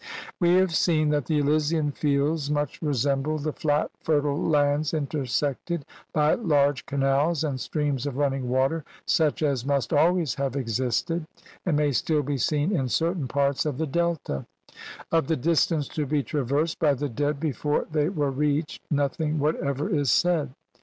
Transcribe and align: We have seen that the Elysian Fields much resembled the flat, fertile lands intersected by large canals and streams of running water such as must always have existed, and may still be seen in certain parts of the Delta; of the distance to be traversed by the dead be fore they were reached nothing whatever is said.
We 0.39 0.55
have 0.55 0.73
seen 0.73 1.09
that 1.09 1.27
the 1.27 1.37
Elysian 1.37 1.91
Fields 1.91 2.49
much 2.49 2.81
resembled 2.81 3.43
the 3.43 3.53
flat, 3.53 3.91
fertile 3.99 4.41
lands 4.43 4.95
intersected 4.95 5.85
by 6.11 6.33
large 6.33 6.87
canals 6.87 7.43
and 7.43 7.59
streams 7.59 8.07
of 8.07 8.17
running 8.17 8.49
water 8.49 8.83
such 9.05 9.43
as 9.43 9.63
must 9.63 9.93
always 9.93 10.33
have 10.33 10.55
existed, 10.55 11.27
and 11.67 11.77
may 11.77 11.91
still 11.91 12.23
be 12.23 12.39
seen 12.39 12.75
in 12.75 12.87
certain 12.89 13.27
parts 13.27 13.63
of 13.63 13.77
the 13.77 13.85
Delta; 13.85 14.47
of 15.11 15.27
the 15.27 15.37
distance 15.37 15.87
to 15.89 16.07
be 16.07 16.23
traversed 16.23 16.79
by 16.79 16.95
the 16.95 17.07
dead 17.07 17.39
be 17.39 17.51
fore 17.51 17.85
they 17.91 18.09
were 18.09 18.31
reached 18.31 18.81
nothing 18.89 19.37
whatever 19.37 19.87
is 19.87 20.09
said. 20.11 20.49